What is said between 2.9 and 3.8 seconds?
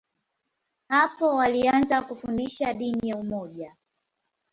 ya umoja.